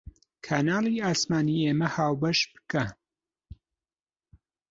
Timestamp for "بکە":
2.53-2.85